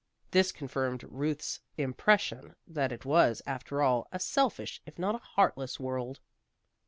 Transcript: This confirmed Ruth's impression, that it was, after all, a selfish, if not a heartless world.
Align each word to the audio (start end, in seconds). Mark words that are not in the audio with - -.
This 0.31 0.51
confirmed 0.51 1.03
Ruth's 1.03 1.59
impression, 1.77 2.55
that 2.65 2.91
it 2.91 3.05
was, 3.05 3.43
after 3.45 3.83
all, 3.83 4.07
a 4.11 4.19
selfish, 4.19 4.81
if 4.87 4.97
not 4.97 5.13
a 5.13 5.19
heartless 5.19 5.79
world. 5.79 6.19